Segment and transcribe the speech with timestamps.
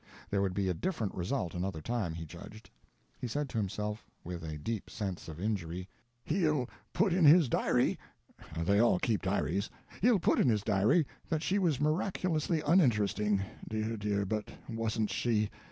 [0.31, 2.71] There would be a different result another time, he judged.
[3.19, 5.87] He said to himself, with a deep sense of injury,
[6.25, 11.79] "He'll put in his diary—they all keep diaries—he'll put in his diary that she was
[11.79, 15.51] miraculously uninteresting—dear, dear, but wasn't she!